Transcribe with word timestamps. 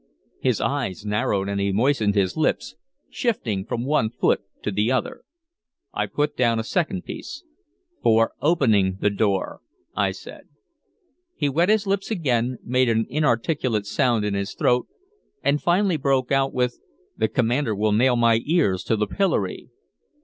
His 0.39 0.59
eyes 0.59 1.05
narrowed 1.05 1.47
and 1.47 1.61
he 1.61 1.71
moistened 1.71 2.15
his 2.15 2.35
lips, 2.35 2.73
shifting 3.07 3.63
from 3.63 3.85
one 3.85 4.09
foot 4.09 4.41
to 4.63 4.71
the 4.71 4.91
other. 4.91 5.21
I 5.93 6.07
put 6.07 6.35
down 6.35 6.57
a 6.57 6.63
second 6.63 7.03
piece. 7.03 7.43
"For 8.01 8.33
opening 8.41 8.97
the 8.99 9.09
outer 9.09 9.15
door," 9.15 9.61
I 9.95 10.09
said. 10.09 10.47
He 11.35 11.49
wet 11.49 11.69
his 11.69 11.85
lips 11.85 12.09
again, 12.09 12.57
made 12.63 12.89
an 12.89 13.05
inarticulate 13.11 13.85
sound 13.85 14.25
in 14.25 14.33
his 14.33 14.55
throat, 14.55 14.87
and 15.43 15.61
finally 15.61 15.97
broke 15.97 16.31
out 16.31 16.51
with, 16.51 16.79
"The 17.15 17.27
commander 17.27 17.75
will 17.75 17.91
nail 17.91 18.15
my 18.15 18.41
ears 18.43 18.83
to 18.85 18.95
the 18.95 19.05
pillory." 19.05 19.69